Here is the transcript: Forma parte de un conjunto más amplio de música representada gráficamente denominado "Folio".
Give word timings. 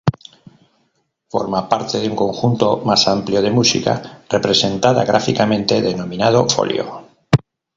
Forma 1.33 1.61
parte 1.73 1.99
de 1.99 2.09
un 2.09 2.15
conjunto 2.15 2.77
más 2.83 3.07
amplio 3.07 3.39
de 3.43 3.51
música 3.51 4.23
representada 4.27 5.05
gráficamente 5.05 5.79
denominado 5.79 6.49
"Folio". 6.49 7.03